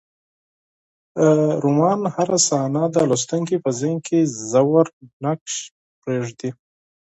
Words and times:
د 1.17 1.19
رومان 1.63 1.99
هره 2.15 2.37
صحنه 2.47 2.83
د 2.95 2.97
لوستونکي 3.09 3.55
په 3.63 3.69
ذهن 3.79 3.97
کې 4.07 4.19
ژور 4.49 4.87
نقش 5.23 5.53
پرېږدي. 6.01 6.49